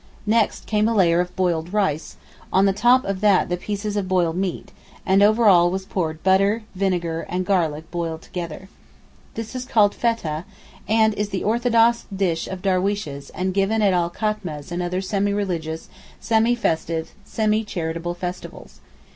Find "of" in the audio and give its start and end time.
1.19-1.35, 3.05-3.21, 3.95-4.07, 12.47-12.63